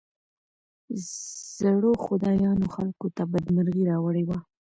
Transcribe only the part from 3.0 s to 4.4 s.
ته بدمرغي راوړې وه.